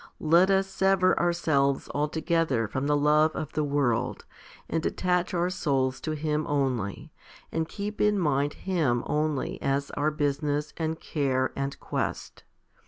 5 0.17 0.17
Let 0.27 0.49
us 0.49 0.65
sever 0.65 1.15
ourselves 1.19 1.87
altogether 1.93 2.67
from 2.67 2.87
the 2.87 2.97
love 2.97 3.35
of 3.35 3.53
the 3.53 3.63
world, 3.63 4.25
and 4.67 4.83
attach 4.83 5.31
our 5.35 5.51
souls 5.51 6.01
to 6.01 6.13
Him 6.15 6.47
only, 6.47 7.11
and 7.51 7.69
keep 7.69 8.01
in 8.01 8.17
mind 8.17 8.53
Him 8.65 9.03
only 9.05 9.61
as 9.61 9.91
our 9.91 10.09
business 10.09 10.73
and 10.77 10.99
care 10.99 11.53
and 11.55 11.79
quest. 11.79 12.41